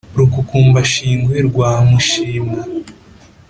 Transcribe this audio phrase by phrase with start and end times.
[0.17, 2.61] rukukumbashingwe rwa mushimwa,